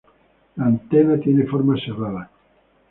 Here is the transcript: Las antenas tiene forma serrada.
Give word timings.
Las 0.55 0.65
antenas 0.65 1.21
tiene 1.21 1.45
forma 1.45 1.77
serrada. 1.77 2.31